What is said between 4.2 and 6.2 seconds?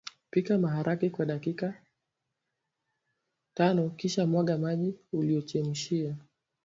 mwaga maji uliyochemshia